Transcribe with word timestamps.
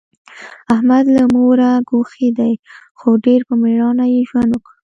احمد 0.73 1.05
له 1.15 1.23
موره 1.35 1.69
ګوښی 1.89 2.29
دی، 2.39 2.53
خو 2.99 3.09
ډېر 3.25 3.39
په 3.47 3.53
مېړانه 3.61 4.05
یې 4.13 4.21
ژوند 4.29 4.49
وکړ. 4.53 4.71